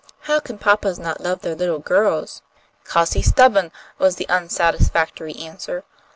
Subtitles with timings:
[0.21, 2.41] "How can papas not love their little girls?"
[2.85, 3.69] "'Cause he's stubbo'n,"
[3.99, 5.83] was the unsatisfactory answer.